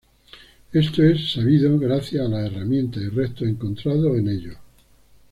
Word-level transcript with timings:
Esto 0.73 1.03
es 1.03 1.31
sabido 1.31 1.77
gracias 1.77 2.25
a 2.25 2.27
las 2.27 2.51
herramientas 2.51 3.03
y 3.03 3.09
restos 3.09 3.47
encontrados 3.47 4.17
en 4.17 4.29
ellos. 4.29 4.57